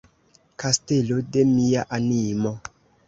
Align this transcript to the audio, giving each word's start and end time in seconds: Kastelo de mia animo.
Kastelo 0.63 1.19
de 1.35 1.45
mia 1.51 1.85
animo. 1.99 2.55